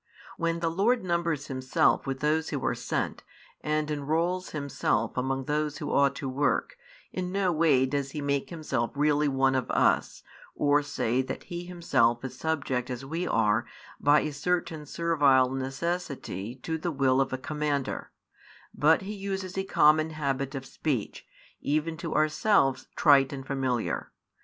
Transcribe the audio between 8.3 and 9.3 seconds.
Himself really